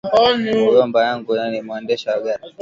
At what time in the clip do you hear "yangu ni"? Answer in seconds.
1.07-1.59